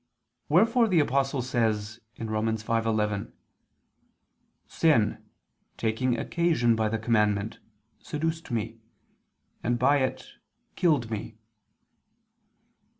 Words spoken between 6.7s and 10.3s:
by the commandment, seduced me, and by it